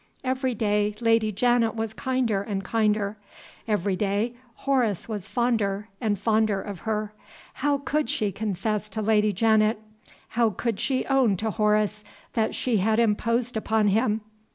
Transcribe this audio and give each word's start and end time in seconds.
Every 0.23 0.55
day 0.55 0.95
Lady 0.99 1.31
Janet 1.31 1.75
was 1.75 1.93
kinder 1.93 2.41
and 2.41 2.63
kinder. 2.63 3.17
Every 3.67 3.95
day 3.95 4.33
Horace 4.55 5.07
was 5.07 5.27
fonder 5.27 5.89
and 6.01 6.17
fonder 6.17 6.59
of 6.59 6.79
her. 6.89 7.13
How 7.61 7.77
could 7.77 8.09
she 8.09 8.31
confess 8.31 8.89
to 8.89 9.01
Lady 9.03 9.31
Janet? 9.31 9.79
how 10.29 10.49
could 10.57 10.79
she 10.79 11.05
own 11.05 11.37
to 11.37 11.51
Horace 11.51 12.03
that 12.33 12.55
she 12.55 12.77
had 12.77 12.97
imposed 12.97 13.55
upon 13.55 13.89
him? 13.89 14.21